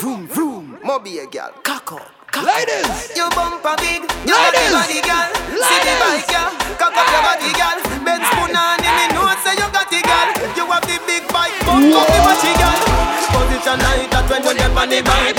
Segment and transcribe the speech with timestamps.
[0.00, 0.78] Vroom, vroom.
[0.82, 1.52] Moby a girl.
[1.62, 2.08] Cock up.
[2.40, 3.12] Ladies!
[3.14, 5.28] You bumper big, you got the body girl.
[5.60, 6.48] See the bike girl,
[6.80, 7.76] cock up your body girl.
[8.00, 10.28] Ben spoon on him, me know say you got the girl.
[10.56, 12.80] You have the big bike, bump up the body girl.
[13.28, 15.36] Position like that when you get on the bike.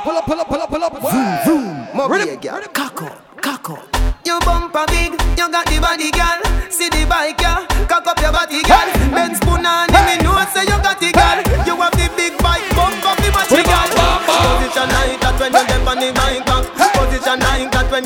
[0.00, 0.96] Pull up, pull up, pull up, pull up.
[0.96, 1.76] Vroom, vroom.
[1.92, 2.62] Moby a girl.
[2.72, 3.84] Cock up, cock up.
[4.24, 6.29] You bumper big, you got the body girl.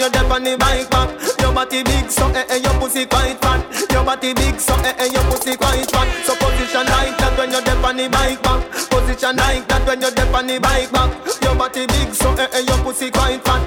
[0.04, 1.08] You get on the bike back.
[1.40, 3.60] Your body big, so eh eh, your pussy quite fat.
[3.90, 6.08] Your body big, so eh eh, your pussy quite fat.
[6.24, 8.60] So position like that when you get on the bike back.
[8.90, 11.10] Position like that when you get on the bike back.
[11.42, 13.62] Your body big, so eh eh, your pussy quite fat.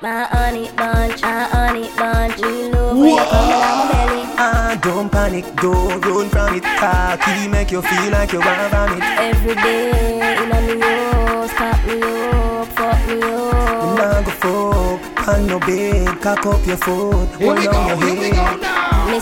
[0.00, 2.40] My honey bunch, my honey bunch.
[2.40, 4.22] Me love when you come down my belly.
[4.40, 6.64] Ah, don't panic, don't run from it.
[6.64, 9.04] Cocky make you feel like you want vomit.
[9.20, 11.29] Every day, in a me
[15.40, 18.36] on your bed, cock up your foot, Here we hold go, your here we go
[18.36, 18.60] head.
[18.60, 19.20] now.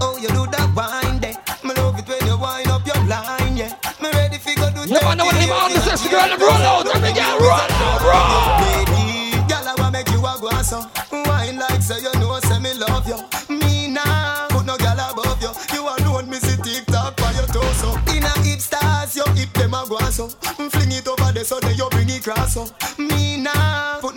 [0.00, 1.36] Oh, you do that wine there.
[1.64, 3.72] Me love it when you wind up your line, yeah.
[4.00, 6.40] Me ready fi go do You man know what them all the sexy girl them
[6.40, 6.86] roll out.
[6.88, 8.56] Every girl roll out, roll.
[8.64, 10.80] Baby, girl, I wanna make you a go so.
[11.12, 13.18] Wine like say you know, say me love you.
[13.52, 15.52] Me nah, put no girl above you.
[15.74, 17.92] You alone, me see TikTok for your torso.
[18.16, 20.28] In a hip stars, your hip them a go so.
[20.72, 22.64] Fling it over there so then you bring it cross so.
[22.98, 23.37] Me nah, put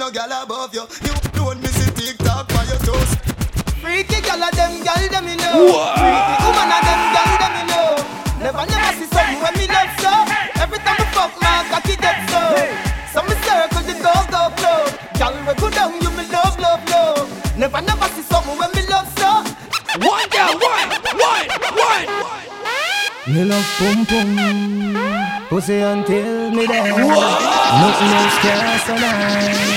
[0.01, 0.81] no girl above you.
[1.05, 3.21] You alone, me see TikTok for your torso.
[3.85, 5.77] Freaky girl of them, girl them me know.
[5.93, 7.89] Freaky woman of them, girl them me know.
[8.41, 10.13] Never, never see something when me love so.
[10.57, 12.41] Every time I fuck, my cocky dead so.
[13.13, 14.81] So me circle the go go flow.
[15.21, 17.55] Girl, we go down, you me love, love, love.
[17.55, 19.45] Never, never see something when me love so.
[20.01, 22.31] One girl, one, one, one.
[23.29, 26.97] Me love pum pum, pussy until me dead.
[26.97, 29.70] Nothing else can survive.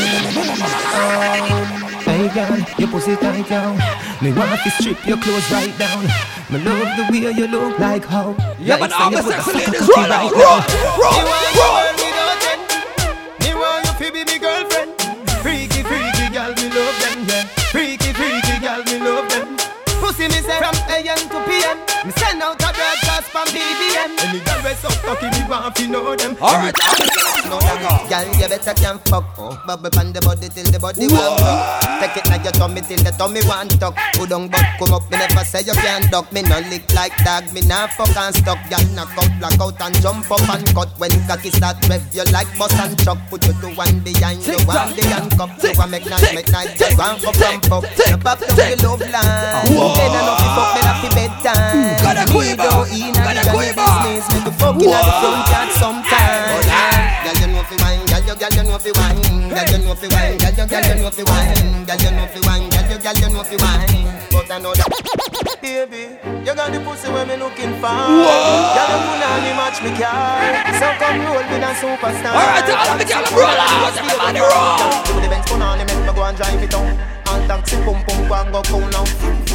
[2.34, 3.78] Girl, your pussy tight down.
[4.20, 6.02] Me want to strip your clothes right down.
[6.50, 8.34] Me love the way you look like how.
[8.58, 10.58] Yeah, but all the sexy a ladies cocky roll right out, now.
[10.98, 11.94] roll, Me roll, want roll.
[11.94, 12.62] you without end.
[13.38, 14.90] Me want you to be me girlfriend.
[15.46, 17.44] Freaky, freaky girl, me love them, yeah.
[17.70, 19.54] Freaky, freaky girl, me love them.
[20.02, 21.78] Pussy me say from AM to PM.
[22.02, 24.10] Me send out a broadcast from BBM.
[24.26, 26.36] Any girl we so cocky, me want to know them.
[26.42, 26.74] All right,
[27.52, 28.08] all the sexy Know them.
[28.08, 29.24] Girl, you better can fuck.
[29.38, 31.80] Oh, bubble pan the body till the body warm up.
[32.00, 33.96] Take it like your tummy till the tummy want tuck.
[34.16, 36.32] Who don't butt come up, me never say you can't duck.
[36.32, 38.58] Me no lick like dog, me nah fuck and stuck.
[38.70, 40.90] Girl, knock out, black out and jump up and cut.
[40.98, 43.18] When cocky start rev, you like bus and chuck.
[43.30, 45.52] Put you to one behind you, one the handcuff.
[45.62, 47.84] You want make nice, make nice, you want up, ramp up.
[48.08, 49.68] You pop to the love line.
[49.68, 51.94] Then I know fi fuck me fi bedtime.
[52.34, 53.88] Me don't in Got a a quiver.
[54.04, 54.26] business.
[54.32, 56.93] Me go fucking at the front yard sometime.
[58.34, 60.94] Wine, girl, you know fi wine, girl, you know fi wine, girl, you girl, you
[61.02, 64.04] know fi wine, girl, you know fi wine, girl, you girl, you know fi wine.
[64.30, 64.90] But I know that,
[65.62, 67.94] baby, you got the pussy where me looking for.
[67.94, 70.42] Girl, you on the match me car,
[70.74, 72.34] so come roll with a superstar.
[72.34, 73.94] All right, all the girl roll out.
[73.94, 74.78] Everybody roll.
[75.06, 76.98] Do the Benz put on the make me go and drive it on.
[77.28, 79.04] All taxi pum pum go and go cool now.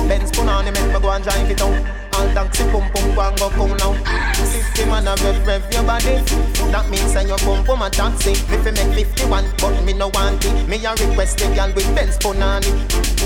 [0.08, 2.09] Benz put on the make me go and drive it on.
[2.20, 3.96] All taxi pum pum go and go cool now.
[4.36, 6.20] Fifty man a rev rev your body.
[6.68, 8.36] That means say your pum pum a taxi.
[8.52, 10.68] Me fi make fifty one, but me no want it.
[10.68, 12.76] Me a request the girl with Benz put on it.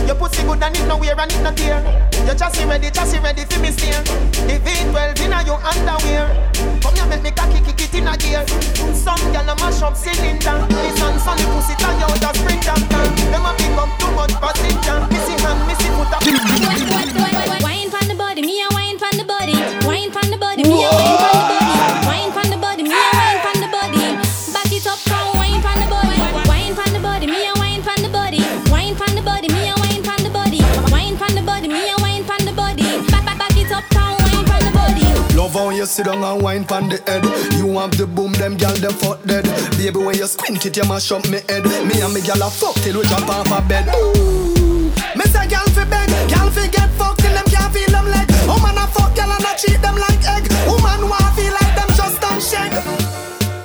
[0.05, 1.81] Your pussy good and it no wear and it no tear.
[2.29, 3.97] Your chassis ready, chassis ready fi me steer.
[4.45, 6.29] The V12 inna your underwear.
[6.85, 8.45] Come here make me cocky kick it inna gear.
[8.93, 10.57] Some gyal a mash up cylinder.
[10.69, 12.77] This and sunny pussy tie out a sprinter.
[13.33, 15.01] Them a pick up too much passenger.
[15.09, 16.52] Missy hand, missy foot a.
[20.63, 22.03] body, me a wine pon the body.
[22.07, 23.99] Wine pon the body, me a wine pon the body.
[24.53, 26.17] Back it up, come wine pon the body.
[26.47, 28.39] Wine pon the body, me a wine pon the body.
[28.71, 30.61] Wine pon the body, me a wine pon the body.
[30.91, 32.83] Wine pon the body, me a wine pon the body.
[33.11, 35.35] Back back back it up, come wine pon the body.
[35.35, 37.23] Love how you sit down and wine pon the head.
[37.57, 39.45] You have the boom, them gal them fuck dead.
[39.77, 41.65] Baby, when you squint it, you mash up me head.
[41.87, 43.87] Me and me gal a fuck till we jump off a bed.
[43.95, 44.91] Ooh.
[45.15, 48.27] Me say gal fi beg, gal fi get fucked till them can't feel them leg.
[48.47, 49.02] Woman a fuck
[49.53, 50.51] gal treat them like egg.
[50.67, 52.73] Woman want feel like them just don't shake.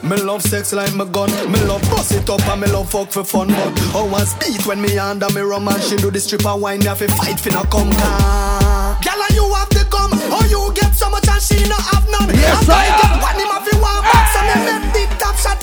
[0.02, 1.31] Me love sex like my gun.
[1.50, 3.49] Me love bust it up and me love fuck for fun.
[3.49, 6.81] But how I speed when me under me rum and she do the stripper wine.
[6.81, 8.99] Me have to fight for no come car.
[9.02, 10.11] Girl and you have the gum.
[10.12, 12.29] Oh you get so much and she no have none.
[12.34, 13.20] Yes, and I get am.
[13.20, 15.62] one him have to one box and me make big top shot.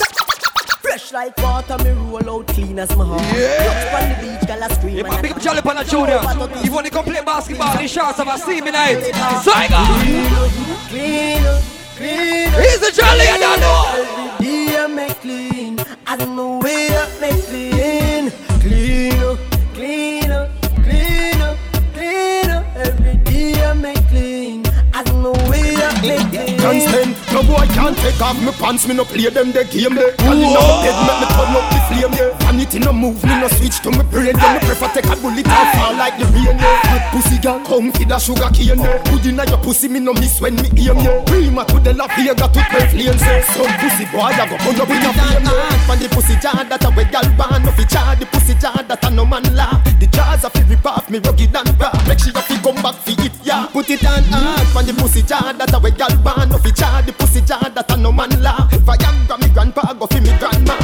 [0.82, 3.22] Fresh like water, me roll out clean as my heart.
[3.36, 3.64] Yeah.
[3.66, 4.94] Looks on the beach, girl, I scream.
[4.94, 6.20] You and might I pick up Jolly Pana Junior.
[6.64, 8.98] You want to come play basketball in shots of a steamy night.
[8.98, 9.80] Clean Saiga.
[9.80, 11.62] up, clean up,
[11.96, 14.38] clean Charlie, I don't know.
[14.38, 15.78] Every day I make clean.
[16.06, 18.30] I don't know where I make clean.
[18.60, 19.38] Clean up,
[19.74, 20.50] clean up,
[20.84, 21.56] clean up,
[21.94, 22.76] clean up.
[22.76, 24.64] Every day I make clean.
[24.94, 26.58] I don't know where I make clean.
[26.58, 29.94] Can't stand, no boy can't take off me pants, me no play them the game
[29.94, 30.16] there.
[30.16, 32.45] Girl inna my bed, make me turn up the flame yeah.
[32.46, 34.54] Vanity no move, me no switch to me brain yeah.
[34.54, 36.54] Me prefer take a bullet and fall like the rain.
[36.54, 39.02] Hot pussy girl, come feed a sugar cane yeah.
[39.10, 41.02] Good inna your pussy, me no miss when me aim.
[41.26, 43.42] Prima to the La Vega to 12 lanes yeah.
[43.50, 45.42] Some pussy boy I go put up in a flame.
[45.90, 48.78] From the pussy jar that a way girl born, no fi jar the pussy jar
[48.78, 49.82] that a no man laugh.
[49.98, 51.90] The jars a fi rip off me rugged and raw.
[52.06, 53.66] Make sure fi come back fi it yeah.
[53.74, 56.70] Put it on hard from the pussy jar that a way girl born, no fi
[56.70, 58.70] jar the pussy jar that a no man laugh.
[58.70, 60.78] Viagra me grandpa go fi me grandma.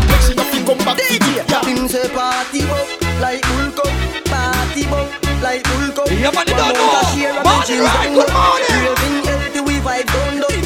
[0.76, 1.64] Come back it yeah.
[1.64, 2.88] Him say party bop
[3.20, 3.92] like Hulk up,
[4.26, 5.08] party bop
[5.42, 6.10] like Hulk up.
[6.10, 7.42] Yeah, man, you don't know.
[7.44, 8.80] Morning, right, good morning.
[8.88, 10.61] Raving healthy, we vibe down low.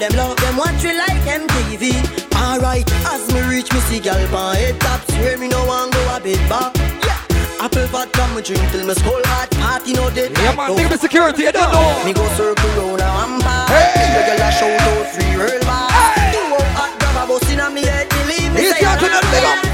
[0.00, 1.92] Them love them watch we like MTV.
[2.40, 6.00] Alright, as me reach me see gal pan head top, swear me no want go
[6.16, 6.74] a bit back.
[7.04, 7.20] Yeah.
[7.60, 10.32] Apple vodka me drink till me skull hot, party no dead.
[10.38, 12.04] Yeah, man, think the security, you don't know.
[12.04, 13.68] Me go circle round a rampart.
[13.68, 14.08] Hey.
[14.40, 15.92] A shout out free world bar.
[16.32, 18.72] Two out hot grab a bus inna me head, believe me.
[18.72, 19.20] Say I'm up.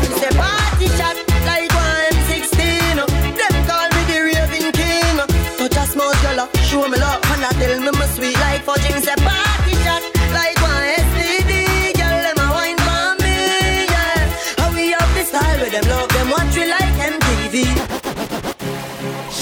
[0.02, 1.14] Me say party shot
[1.46, 2.98] like one M16.
[3.38, 5.16] Them call me the raving king.
[5.54, 8.82] Touch a small girl, show me love, and I tell me my sweet like fudge.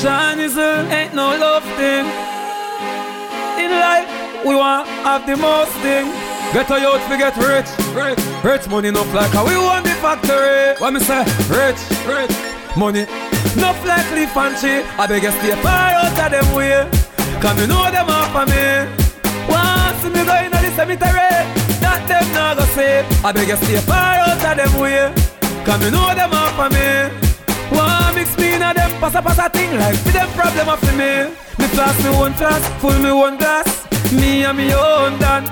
[0.04, 2.04] Shinizel ain't no love thing.
[3.56, 4.04] In life,
[4.44, 6.12] we want have the most thing.
[6.52, 7.64] Get a youth, we get rich,
[7.96, 10.76] rich, rich money enough like how we want the factory.
[10.76, 11.24] What me say?
[11.48, 12.36] Rich, rich,
[12.76, 13.08] money.
[13.56, 14.84] Enough like leaf and tree.
[15.00, 16.84] I beg you stay far out of them way.
[17.40, 18.84] Cause me know them off of me.
[19.48, 21.32] Once me go in the cemetery,
[21.80, 23.08] that them not go save.
[23.24, 25.08] I beg you stay far out of them way.
[25.64, 27.23] Cause me know them off of me.
[27.74, 30.68] One mix me in a them pass a pass a thing like for them problem
[30.68, 31.34] of me.
[31.58, 33.86] Me flask me one flask, full me one glass.
[34.12, 35.44] Me and me own done.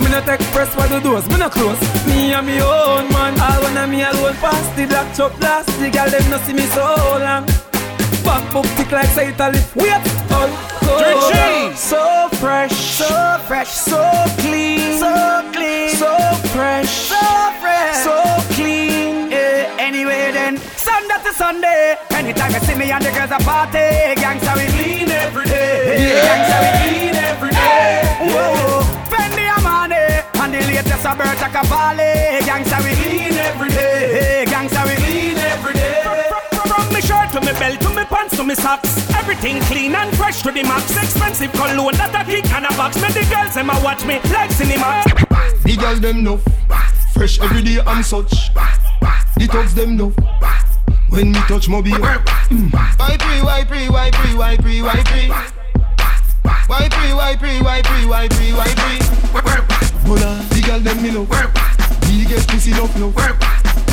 [0.00, 1.80] Me no take press for the doors, me no close.
[2.06, 3.38] Me and me own man.
[3.40, 5.68] All when I me alone pass the black chop last.
[5.78, 6.84] The girl them no see me so
[7.20, 7.46] long.
[8.24, 9.60] Back book tick like say Italy.
[9.74, 9.92] Wait,
[10.30, 10.48] all
[10.80, 11.76] cold.
[11.76, 14.00] So fresh, so fresh, so
[14.38, 16.12] clean, so clean, so
[16.54, 17.20] fresh, so
[17.60, 19.01] fresh, so clean.
[20.42, 21.96] Eh, Sunday to Sunday.
[22.10, 23.78] Anytime you see me and the girls a party,
[24.18, 26.18] gangsta we clean every day.
[26.26, 28.02] Gangsta we clean every day.
[28.26, 30.02] Whoa, spend the money
[30.42, 32.42] and the latest Roberto Cavalli.
[32.42, 34.44] Gangsta we clean every day.
[34.48, 36.02] Gangsta we clean every day.
[36.66, 40.10] From me shirt to me belt to me pants to me socks, everything clean and
[40.16, 40.96] fresh to the max.
[40.96, 42.96] Expensive cologne that a kick and a box.
[43.00, 45.04] Me the girls them a watch me like cinema.
[45.62, 46.40] The girl them know
[47.14, 48.50] Fresh every day and such
[49.42, 50.10] The thugs them know
[51.10, 52.70] When me touch beer mm.
[52.94, 55.26] Why pre, why pre, why pre, why pre, why pre?
[56.70, 59.02] Why pre, why pre, why pre, why pre, why pre?
[60.06, 61.26] Bola, the girl them me love
[62.06, 63.18] Me get pussy love love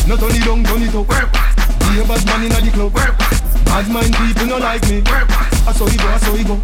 [0.05, 4.13] Not only down, turn it up Be a bad man inna the club Bad mind
[4.21, 5.01] people no like me
[5.65, 6.61] I saw it go, I saw it go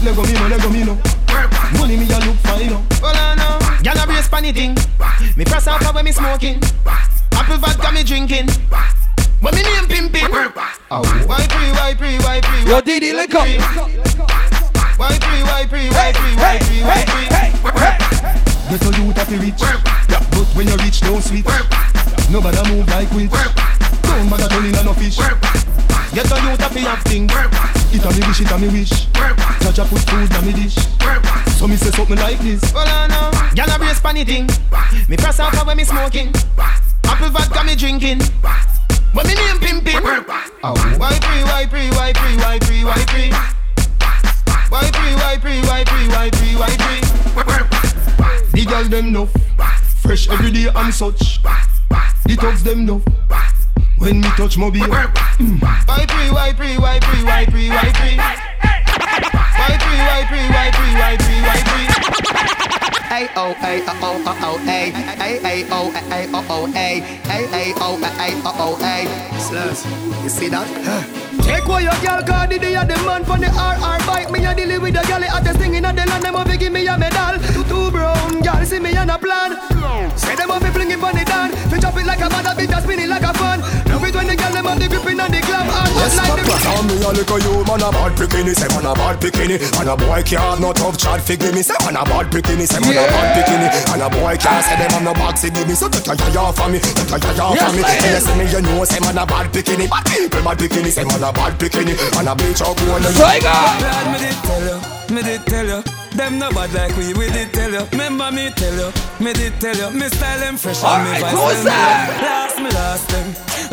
[0.00, 0.96] Lego me no, Lego me no
[1.76, 3.60] Money me a look fine no I know.
[3.84, 4.74] Y'all a brace pan thing.
[5.36, 6.62] Me press out when me smoking.
[7.40, 8.48] Apple vodka me drinking.
[9.40, 10.28] When me name pimping.
[10.28, 11.02] Ow.
[11.24, 12.70] Why pre, why pre, why pre?
[12.70, 13.48] Yo, Didi, link up.
[14.98, 17.20] Why pre, why pre, why pre, why pre, why pre?
[18.68, 21.46] Get a youth happy rich But when you rich don't switch
[22.30, 23.79] Nobody move like witch
[24.10, 25.16] Don't bother turning on no fish
[26.12, 27.30] Get a youth happy acting.
[27.94, 29.06] It a me wish, it a me wish
[29.62, 30.76] Jaja put food on me dish
[31.56, 33.30] So me say something like this Well, I know.
[33.54, 34.48] Y'all a brace pan thing.
[35.08, 36.32] Me press out when me smoking.
[37.04, 38.20] Apple vodka me drinking.
[39.12, 39.96] When me name pimping.
[39.96, 40.74] Ow.
[40.98, 43.30] Why pre, why pre, why pre, why pre, why pre?
[44.70, 47.00] Why pre, why pre, why pre, why pre, why pre?
[48.52, 49.26] The girl them know
[50.02, 53.02] Fresh every day and such The thugs them know
[54.00, 54.88] when me touch my beer.
[54.88, 55.60] Mm.
[55.60, 60.70] Why pre, why pre, why pre, why pre, why pre Why pre, why pre, why
[60.72, 61.84] pre, why pre, why pre
[63.12, 63.52] Ay oh
[69.36, 69.84] Slurs,
[70.22, 70.64] you see that?
[71.44, 74.54] Take away your girl, cause the day the man from the RR bike Me a
[74.54, 76.96] deal with the gal, at the singing at the land Them have give me a
[76.96, 77.36] medal.
[77.68, 79.60] Two brown gal, see me on a plan.
[80.16, 82.82] Say them have be flinging on the dan Fi chop it like a mother, bitch,
[82.82, 83.79] spin it like a fan.
[86.00, 86.56] Yes, papa.
[86.60, 89.88] Tell me a little you man a bad bikini, say man a bad bikini, and
[89.88, 91.62] a boy can't no tough chat fi give me.
[91.62, 94.76] Say man a bad bikini, say man a bad bikini, and a boy can't say
[94.76, 95.74] them have no boxy give me.
[95.74, 97.82] So take your ya for me, take your ya for me.
[97.84, 101.22] Yes, me you know say man a bad bikini, bad people bad bikini, say man
[101.22, 103.02] a bad bikini, and a bleach out one.
[103.12, 103.52] Tiger.
[104.10, 104.78] Me did tell you,
[105.14, 105.82] me did tell you.
[106.16, 107.86] Them no bad like we, we did tell you.
[107.92, 108.92] Remember me tell you,
[109.24, 109.90] me did tell you.
[109.98, 112.22] Me style them fresh and me Alright, vice them.
[112.22, 113.26] Last me last them,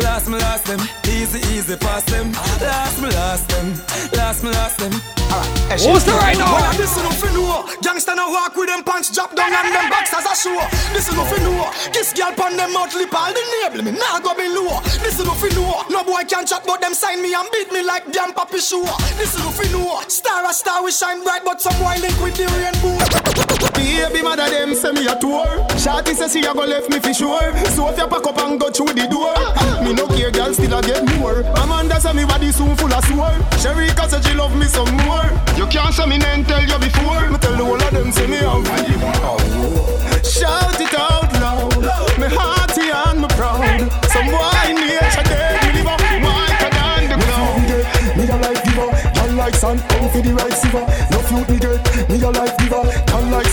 [0.03, 0.79] last me last them.
[1.09, 2.31] Easy easy pass them.
[2.61, 3.73] Last me last them,
[4.13, 5.16] last me last them.
[5.27, 6.55] Who's the right now?
[6.55, 7.51] Well, this is nothing new.
[7.83, 10.57] Gangsta no walk with them pants drop down and them backs as a show.
[10.93, 11.59] This is nothing new.
[11.91, 14.79] Kiss girl pon them mouth lip all the nable me nah go below.
[15.03, 15.67] This is nothing new.
[15.91, 18.83] No boy can chat but them sign me and beat me like damn papi show.
[19.19, 19.91] This is nothing new.
[20.07, 22.97] Star a star we shine bright but some boy link with the rainbow.
[23.75, 25.45] Baby mother them say me a tour.
[25.87, 27.47] Shawty say she a go left me for sure.
[27.71, 30.53] So if you pack up and go through the door, ah, me no care girl
[30.53, 31.47] still a get more.
[31.63, 33.31] Amanda say me body soon full of swore.
[33.55, 35.23] Sherika say she love me some more.
[35.55, 37.31] You can't say me name tell you before.
[37.31, 38.67] Me tell the whole of them say me have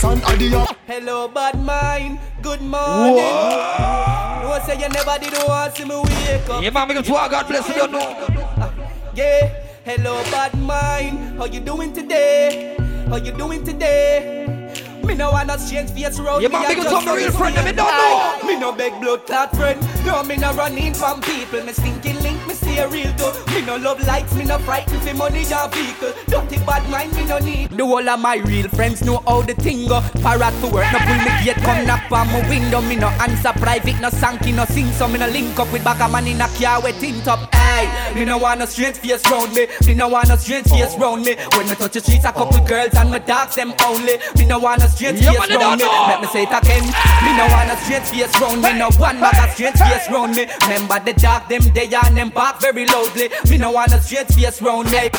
[0.00, 0.66] girl like sun, idea.
[0.86, 2.18] Hello, bad mind.
[2.42, 3.16] Good morning.
[3.16, 4.42] Whoa.
[4.42, 6.62] No say you never did want see me wake up.
[6.62, 8.16] Yeah, man, because God bless you, don't know.
[8.58, 8.72] Ah,
[9.14, 9.52] yeah.
[9.84, 11.38] Hello, bad mind.
[11.38, 12.76] How you doing today?
[13.08, 14.70] How you doing today?
[15.04, 16.40] Me no wanna change face road.
[16.40, 18.48] Yeah, me man, because I'm a real friend, sweet me don't know.
[18.48, 19.80] Me no beg blood clot friend.
[20.06, 21.62] No, me no running from people.
[21.62, 23.32] Me stinking link, me stay real too.
[23.54, 26.12] Me no love likes, me no frightened for money or vehicle.
[26.26, 27.70] Dirty bad mind, me no need.
[27.70, 30.00] The whole of my real friends know how the thing go.
[30.22, 32.80] Parrot to work, no pull me gate, come knock on my window.
[32.82, 34.90] Me no answer private, no sanky, no sing.
[34.92, 37.52] So me no link up with back a man in a car with tint top.
[37.54, 39.66] Hey, me no want no strange face round me.
[39.86, 41.36] Me no want no strange face round me.
[41.56, 44.18] When me touch the streets, a couple girls and me dogs them only.
[44.36, 45.56] Me no want no strange Yeah, face round me.
[45.58, 46.06] don't know.
[46.08, 46.84] Let me say it again.
[47.22, 48.72] Me no want no strange face round me.
[48.78, 50.46] No one bag of strange face round me.
[50.62, 53.28] Remember the dog them they and them bark very loudly.
[53.50, 55.10] Me no want no strange face round me.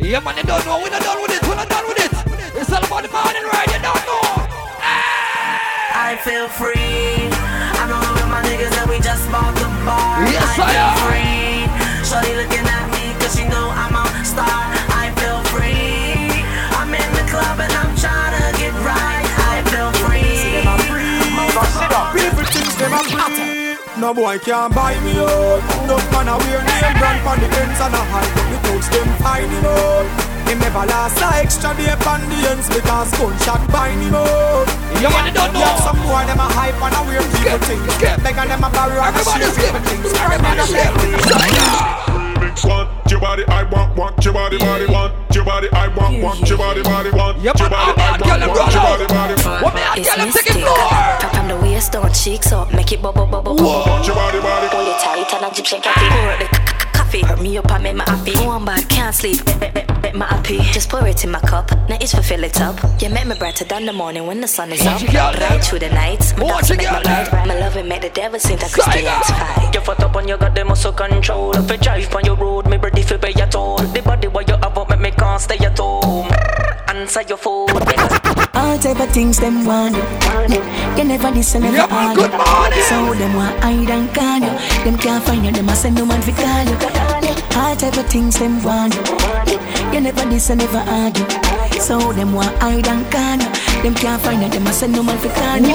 [0.00, 0.80] Yeah, man, they don't know.
[0.82, 1.42] We're not done with it.
[1.46, 2.12] We're not done with it.
[2.56, 3.68] It's all about the morning ride.
[3.68, 4.24] You don't know.
[6.08, 7.28] I feel free.
[7.80, 10.24] I'm alone with my niggas and we just bought the bar.
[10.32, 10.96] Yes, I I feel am.
[11.04, 11.68] free.
[12.08, 14.58] Shorty looking at me cause she know I'm a star.
[15.04, 16.16] I feel free.
[16.80, 19.26] I'm in the club and I'm trying to get right.
[19.52, 20.64] I feel free.
[22.16, 23.00] People think them a
[23.36, 23.61] free.
[24.02, 25.62] No boy can buy me out.
[25.86, 28.86] No man a wear name brand pon the ends and a hide up the touch
[28.90, 30.06] them find him out.
[30.50, 34.66] Him never last a extra day pon the ends because gunshot bind him out.
[34.98, 35.62] Yeah, man, they don't know.
[35.62, 37.94] Yeah, some boy them a hype and a weird people Skip, things.
[37.94, 38.18] skip.
[38.26, 39.70] Beg them a borrow and a Everybody share skip.
[39.70, 40.10] people things.
[40.18, 40.92] Everybody skip.
[42.66, 46.48] Want your body, I want, want your body, body, want your body, I want, want
[46.48, 48.72] your body, body, want Yeah, your man, body, I'm I out, girl, want, and want
[48.72, 49.62] your roll body, body, out.
[49.62, 50.62] What me out, It's girl, I'm taking mystic.
[50.62, 51.20] floor.
[51.20, 53.56] Top from the waist down, cheeks up, make it bubble bubble.
[53.56, 54.66] want your body, body.
[54.68, 56.61] Hold it tight and Egyptian coffee.
[57.12, 57.26] Coffee.
[57.26, 58.34] Hurt me up and make my happy.
[58.34, 59.40] Go One bad, can't sleep.
[60.02, 60.58] Make my happy.
[60.72, 61.70] Just pour it in my cup.
[61.88, 62.78] Now it's for fill it up.
[63.00, 64.94] You make me brighter than the morning when the sun is up.
[64.94, 65.32] Watch it, girl.
[65.32, 66.34] Right through the night.
[66.38, 67.12] My Watch dance it, make my girl.
[67.12, 67.46] ride.
[67.46, 69.74] My love it make the devil sing that Christians fight.
[69.74, 71.56] You fucked up and you got the muscle control.
[71.56, 73.78] If you drive on your road, me ready for pay your toll.
[73.78, 76.28] The body what you have up, make me can't stay at home.
[76.92, 77.68] Answer your phone.
[78.54, 80.02] All type of things them want you.
[80.96, 82.22] You never listen, never Yeah, argue.
[82.22, 82.82] good morning.
[82.88, 84.52] So them want hide and call you.
[84.84, 86.76] Them can't find you, them a send no man fi call you.
[87.60, 89.02] All type of things them want you.
[89.92, 91.26] You never listen, never argue.
[91.80, 93.61] So them want hide and call you.
[93.82, 95.74] Them can't find you, them a send no man fi call you.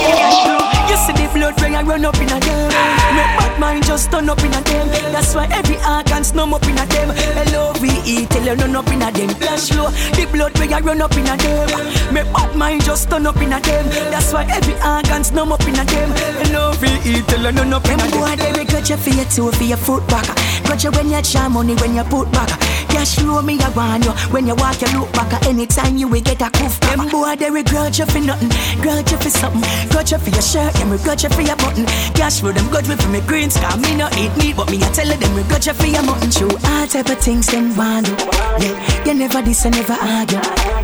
[0.98, 2.68] See the blood when I run up in a them.
[3.14, 4.88] Make bad mind just turn up in a them.
[5.14, 7.12] That's why every organ snum up in a them.
[7.54, 9.30] L-O-V-E tell you run up in a them.
[9.38, 12.14] Cash flow, the blood when I run up in a them.
[12.14, 13.86] Make bad mind just turn up in a them.
[14.10, 16.10] That's why every organ snum up in a them.
[16.56, 18.12] L-O-V-E tell you run up in a them.
[18.18, 20.26] Boy, they regret you for your toe, for your foot back.
[20.66, 22.50] Got you when you charm money when you put back.
[22.98, 25.32] Cash flow me I want you when you walk you look back.
[25.32, 26.80] At Anytime you will get a coof.
[26.82, 28.50] Them boy they regret you for nothing,
[28.82, 31.86] grudge you for something, grudge you for your shirt, them regret you for your button.
[32.18, 34.78] Cash flow them good with for me greens, cause me not eat meat, but me
[34.82, 36.32] I tell them regret you for your mutton.
[36.32, 38.16] True, all type of things them want you.
[38.60, 40.42] Yeah, you never this and never argue.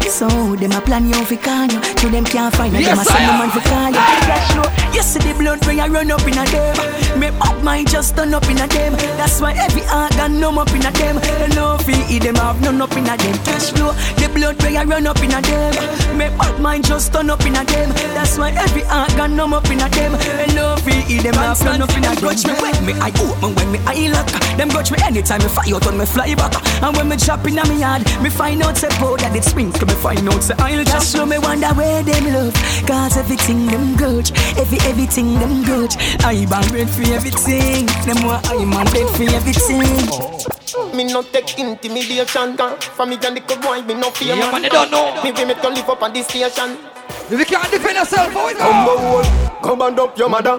[0.08, 3.03] So them a plan you fi call you, to them can't find you, them a
[3.03, 3.39] Yes, send I no am.
[3.41, 4.03] man fi call you.
[4.29, 7.20] Cash flow, you see the blood when I run up in a them.
[7.20, 8.93] Me bad mind just turn up in a them.
[9.17, 11.17] That's why every organ numb up in a them.
[11.17, 13.38] They no fi eat them have none up in a them.
[13.45, 16.17] Cash flow, the blood I run up in a them.
[16.17, 17.89] Me bad mind just turn up in a them.
[18.13, 20.13] That's why every heart gun numb up in a them.
[20.15, 23.55] And no free them up turn up in a grudge me when me I open
[23.55, 24.27] when me I lock.
[24.57, 26.53] Them grudge me anytime me fire out when me fly back.
[26.83, 29.43] And when me chop in a me yard, me find out say bro that it
[29.43, 29.72] swing.
[29.72, 32.53] Me find out say I'll just show me wonder where them love.
[32.86, 35.95] Cause everything them grudge, every everything them grudge.
[36.25, 37.86] I bang red for everything.
[38.03, 40.62] Them want I man dead for everything.
[40.96, 44.51] Me no take intimidation gun For me and the good boy, me no fear Yeah,
[44.51, 45.22] man, they don't know.
[45.24, 46.77] Me we make to live up on this station
[47.30, 49.18] If you can't defend yourself, how it Come go?
[49.18, 50.58] on, come and up your mother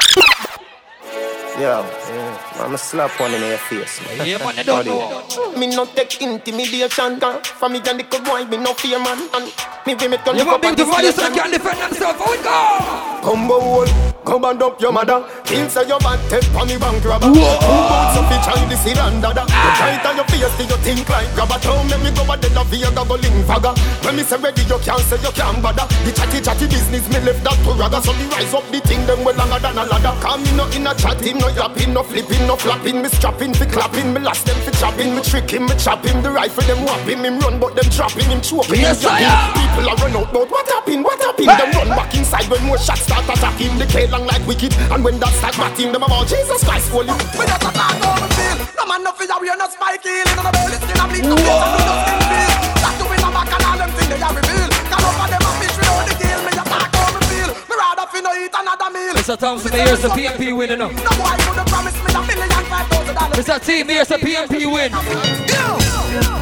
[1.58, 2.62] Yeah, yeah.
[2.64, 4.26] I'ma slap one in your face man.
[4.26, 5.52] Yeah, man, they don't know.
[5.58, 9.18] Me no take intimidation gun For me and the good boy, me no fear man
[9.34, 9.52] And
[9.86, 11.50] me we make to You live want up on big to this fight yourself, station
[11.50, 13.30] can't defend themselves, how it go?
[13.30, 15.04] Come on, come and up your mm.
[15.04, 15.22] mother.
[15.44, 17.28] Kill say your bad take for me bank robber.
[17.28, 19.44] Who wants up the child this here and dada?
[19.44, 21.58] You try it on your face, till you think like grabber.
[21.60, 23.76] Don't make me go a dead of here, go go link fagger.
[24.04, 25.86] When me say ready, you can't say you can't bother.
[26.04, 28.00] The chatty chatty business, me left that to rather.
[28.00, 30.14] So me rise up the thing, them well longer than a ladder.
[30.24, 33.02] Come me no in a chatting, no yapping, no flipping, no flapping.
[33.02, 35.14] Me strapping, fi clapping, me last them fi chopping.
[35.14, 36.22] Me tricking, me chopping.
[36.22, 38.80] The rifle them whopping, him run, but them dropping him choking.
[38.80, 39.12] Yes, him.
[39.54, 41.04] People are run out, but what happened?
[41.04, 41.48] What happened?
[41.48, 43.76] Them run back inside when more shots start attacking.
[43.78, 47.10] The K long like wicked, and when that start batting, them about Jesus Christ holy.
[47.34, 48.56] We just a talk over feel.
[48.78, 50.22] No man no fear we are not spiky.
[50.22, 52.52] Lean on the belly, skin a bleed, no face and we just skin feel.
[52.78, 54.70] That you in the back and all them things they a reveal.
[54.86, 56.40] Call over them a fish we know the deal.
[56.46, 57.50] Me a talk over feel.
[57.66, 59.14] Me rather fi no eat another meal.
[59.18, 59.34] Mr.
[59.34, 60.94] Thompson, here's the PMP winning now.
[60.94, 63.34] No boy could have promised me a million five thousand dollars.
[63.34, 63.56] Mr.
[63.58, 64.94] Team, here's the PMP win.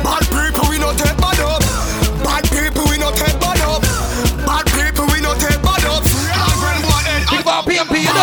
[0.05, 1.65] Bad people we no take bad up.
[2.21, 3.42] Bad people we no take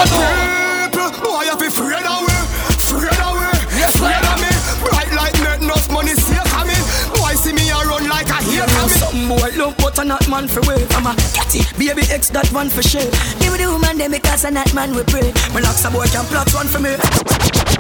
[0.05, 1.11] PMP, you don't know.
[1.11, 2.35] People, boy you fi afraid of we,
[2.79, 3.47] afraid of we,
[3.79, 4.07] Yes, sir.
[4.07, 4.51] afraid of me.
[4.83, 6.77] Bright like net, enough money safe of me.
[7.19, 8.87] Boy see me a run like a hate of me.
[8.89, 10.87] Some boy love but a not man for wait.
[10.95, 13.09] I'm a catty, baby X that one for share.
[13.39, 15.31] Give me the woman them because a not man we pray.
[15.53, 16.95] My locks a boy can plot one for me.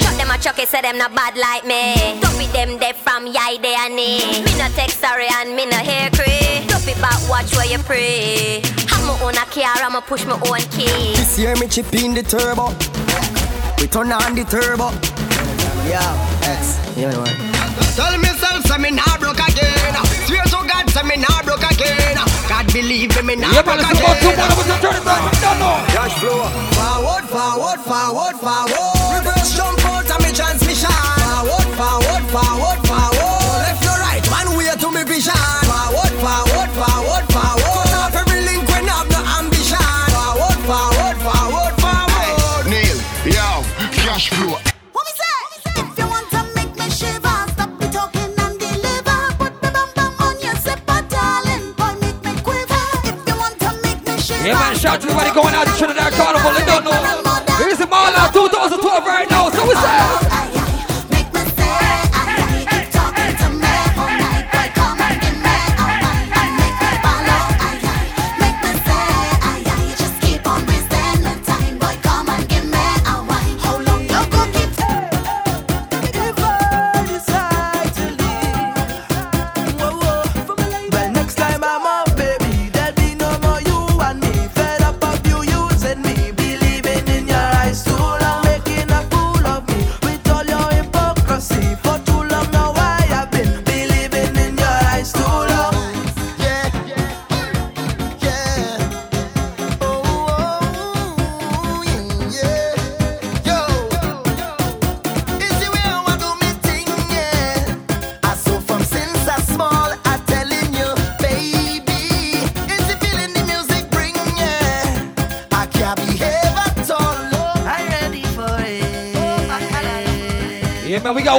[0.03, 2.19] Cut them a chucky, say them not bad like me.
[2.21, 4.43] Don't be them they from yai they and me.
[4.43, 6.65] Me no take sorry and me no hair cray.
[6.67, 8.61] Dump it back, watch where you pray.
[9.19, 10.87] Have my own a car, I'ma push my own key.
[11.15, 12.69] This year me chip in the turbo.
[13.81, 14.91] We turn on the turbo.
[15.87, 16.77] Yeah, X.
[16.97, 17.33] You know what?
[17.95, 19.93] Tell myself say me nah broke again.
[20.27, 22.15] Swear to God say me nah broke again.
[22.47, 24.39] God believe me, me nah Yeah, broke man, it's about two again.
[24.39, 25.21] more of us to turn it back.
[25.33, 25.75] You don't know.
[25.91, 26.47] Cash flow.
[26.77, 29.19] Forward, forward, forward, forward.
[29.19, 30.91] Reverse jump out of me transmission.
[30.91, 33.08] Forward, forward, forward, forward.
[44.19, 44.51] Cash flow.
[44.51, 45.81] What we say?
[45.81, 49.19] If you want to make me shiver, stop talking and deliver.
[49.39, 51.71] Put the bum bum on your zipper, darling.
[51.79, 52.83] Boy, make me quiver.
[53.07, 54.47] If you want to make me shiver.
[54.47, 56.51] Yeah, man, shout to everybody going out to Trinidad Carnival.
[56.59, 56.99] You don't know.
[57.63, 59.49] Here's the Mala 2012 right now.
[59.49, 60.08] So we say.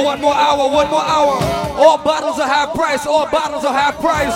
[0.01, 1.37] Oh, one more hour, one more hour.
[1.77, 4.33] All bottles are half price, all bottles are half price.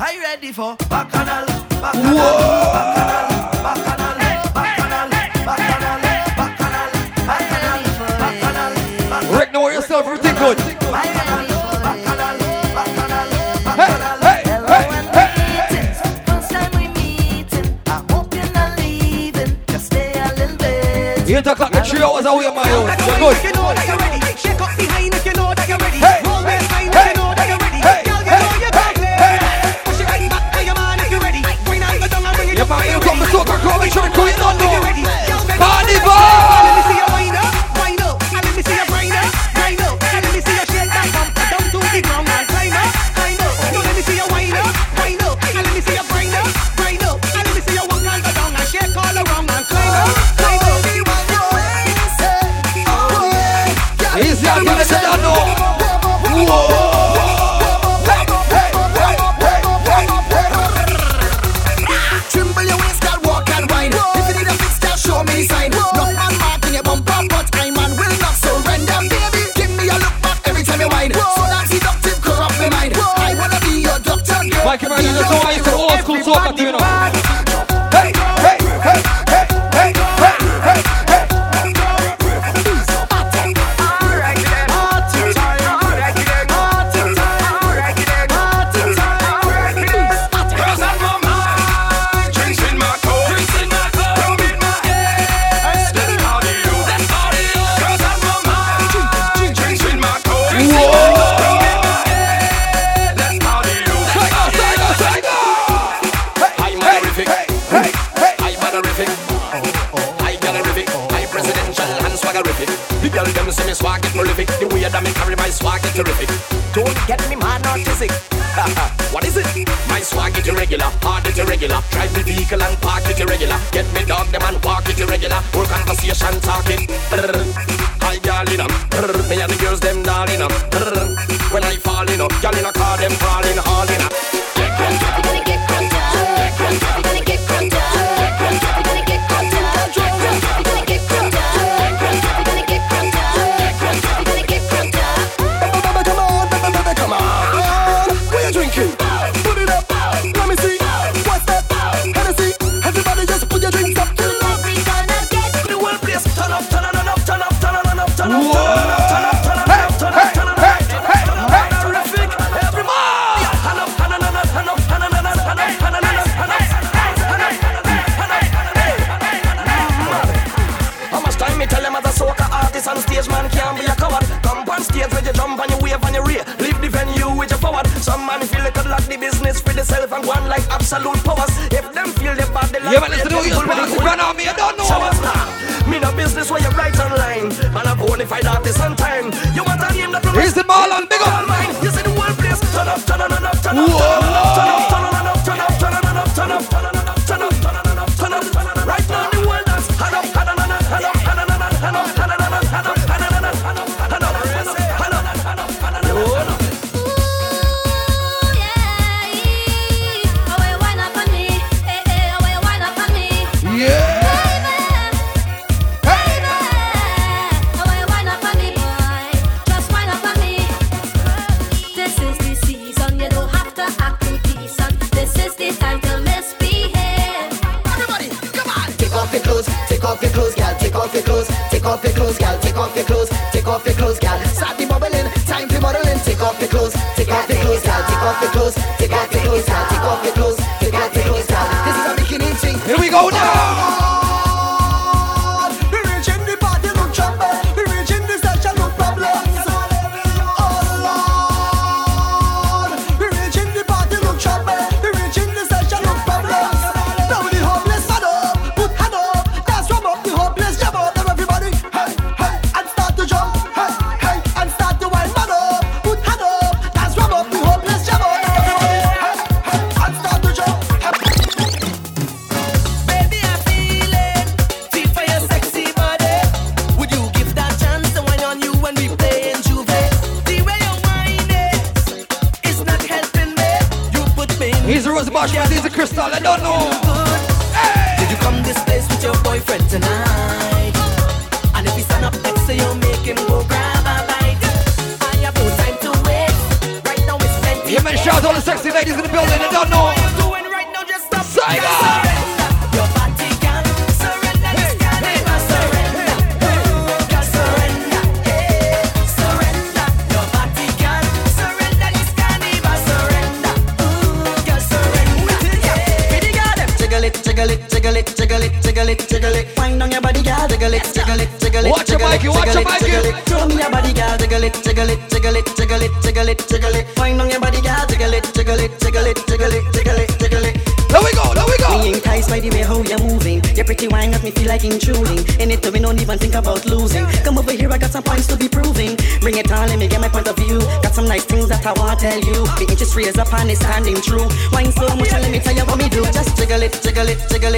[0.00, 1.44] Are you ready for Bacchanal?
[1.76, 2.56] Bacchanal,
[3.60, 4.16] Bacchanal,
[4.56, 5.10] Bacchanal,
[5.44, 6.00] Bacchanal,
[6.40, 6.90] Bacchanal,
[7.28, 7.84] Bacchanal,
[8.18, 9.38] Bacchanal.
[9.38, 11.19] Rick, know yourself, everything good.
[21.46, 22.86] O'clock, the three hours away, my own.
[23.18, 23.99] Good.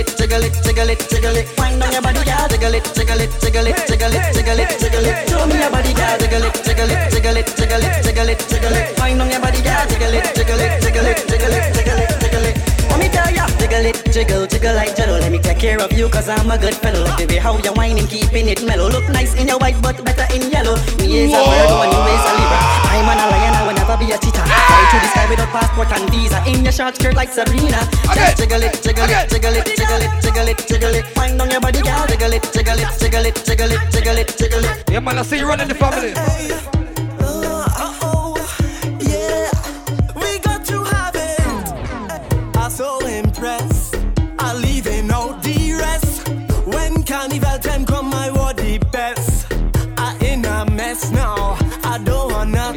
[0.02, 1.46] it, jiggle it, jiggle it, jiggle it.
[1.56, 2.48] find on your body, girl.
[2.48, 5.28] Jiggle it, jiggle it, jiggle it, jiggle it, jiggle it, jiggle it.
[5.28, 6.18] Show me your body, girl.
[6.18, 8.98] Jiggle it, jiggle it, jiggle it, jiggle it, jiggle it, jiggle it.
[8.98, 9.86] Find on your body, girl.
[9.88, 12.71] Jiggle it, jiggle it, jiggle it, jiggle it, jiggle it, jiggle it.
[12.92, 15.16] Let me tell ya, jiggle it, jiggle, jiggle like jello.
[15.18, 17.02] Let me take care of you, cause I'm a good fellow.
[17.02, 18.92] Like the way how you whining, keeping it mellow.
[18.92, 20.76] Look nice in your white, but better in yellow.
[21.00, 22.60] Me is a Virgo and you is a Libra.
[22.92, 24.44] I'm an lion, I will never be a cheetah.
[24.44, 26.38] Fly to the sky without passport and visa.
[26.44, 27.80] In your short skirt like Sabrina.
[28.12, 31.04] Just jiggle it, jiggle it, jiggle it, jiggle it, jiggle it, jiggle it.
[31.16, 32.04] Find on your body, girl.
[32.06, 34.90] Jiggle it, jiggle it, jiggle it, jiggle it, jiggle it, jiggle it.
[34.92, 36.81] Yeah, man, I see you running the family.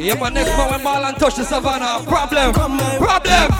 [0.06, 3.50] Yeah, but next man when Marlon touch the savannah, problem, problem.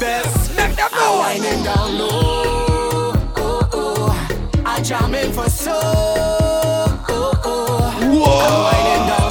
[0.54, 1.18] Make them know.
[1.18, 4.62] Winding down low, oh oh.
[4.64, 7.90] I jamming for so, oh oh.
[8.14, 8.38] Whoa.
[8.46, 9.25] I'm winding down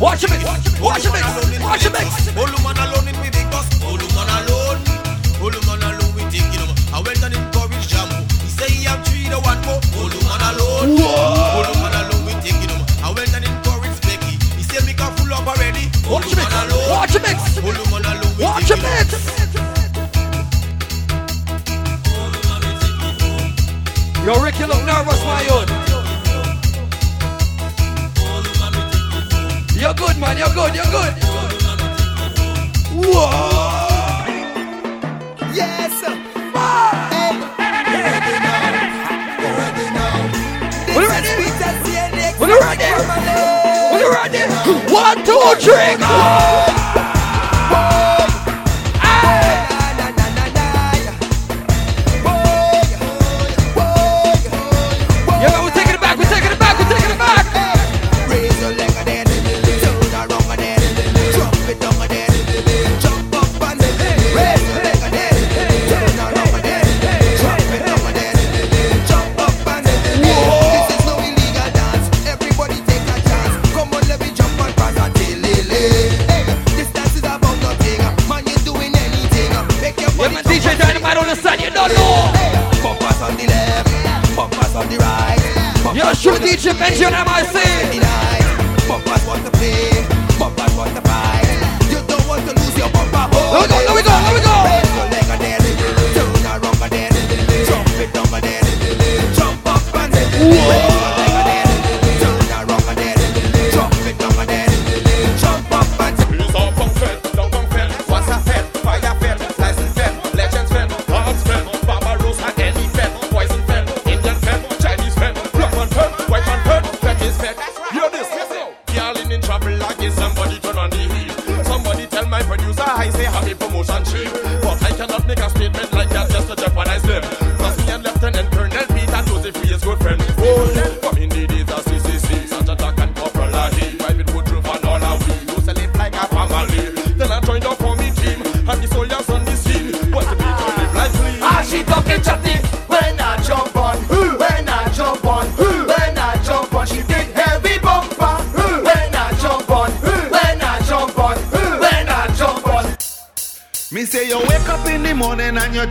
[0.00, 0.59] Watch him.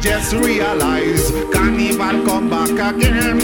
[0.01, 3.39] just realize carnival come back again.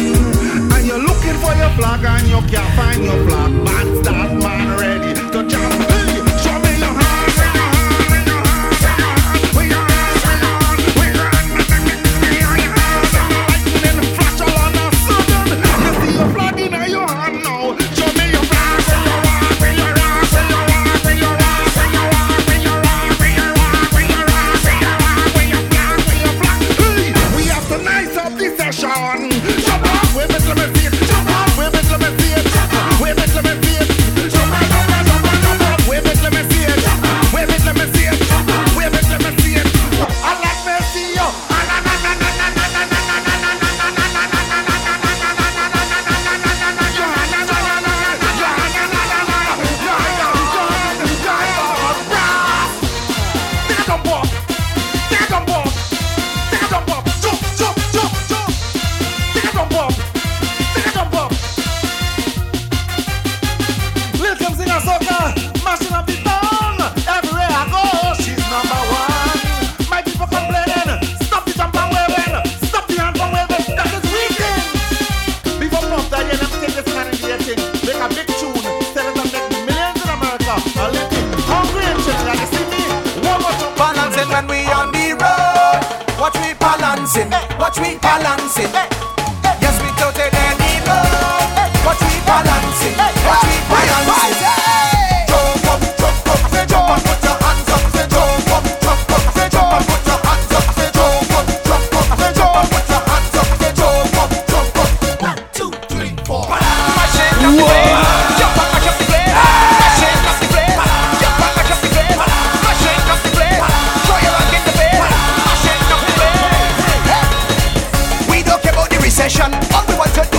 [0.74, 3.75] And you're looking for your flag and you can't find your flag.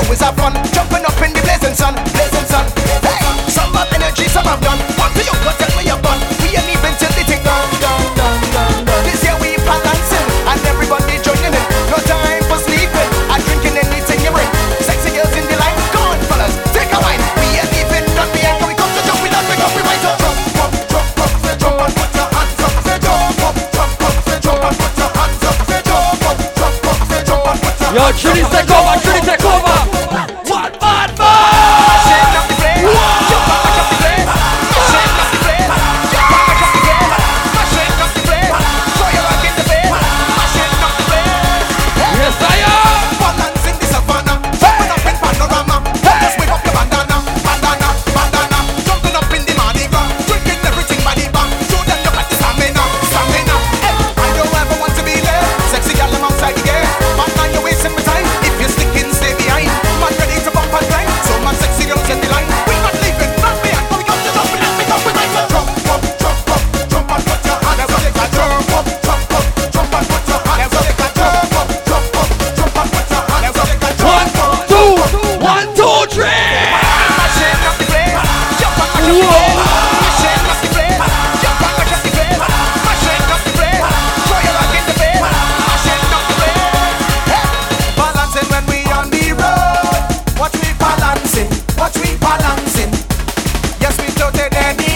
[0.07, 0.53] always have fun.
[0.73, 2.65] Jumping up in the blazing sun, blazing sun.
[3.03, 3.19] Hey,
[3.51, 4.86] some have energy, some have none.
[94.51, 94.96] that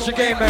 [0.00, 0.49] watch the game, man.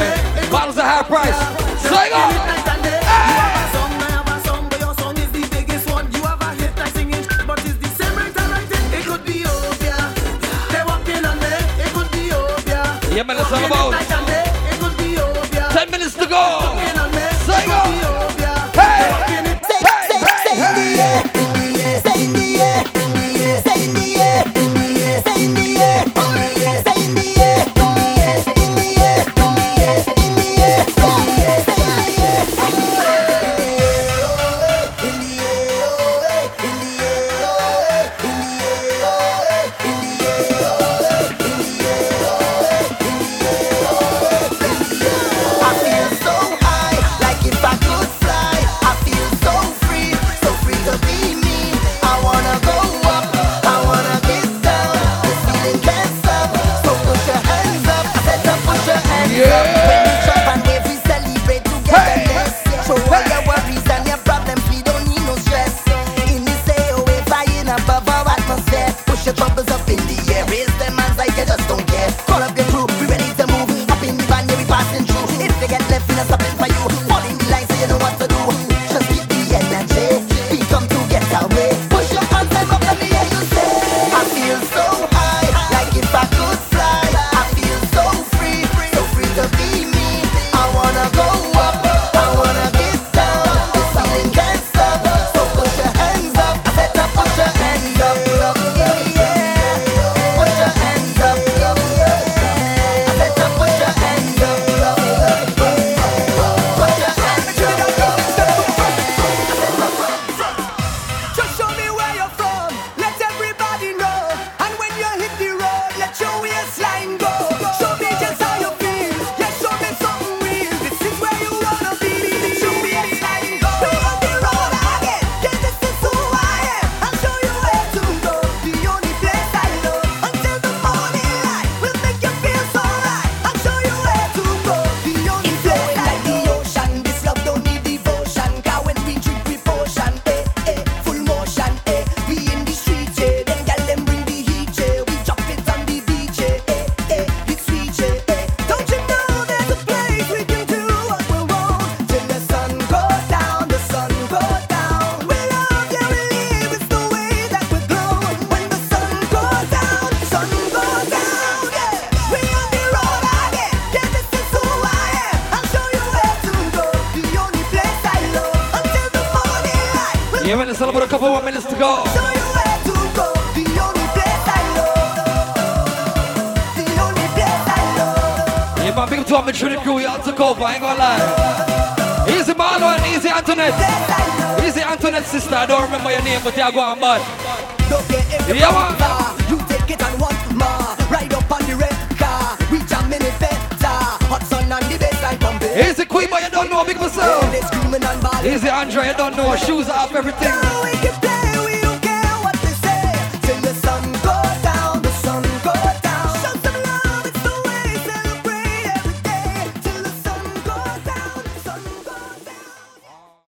[187.18, 187.59] You're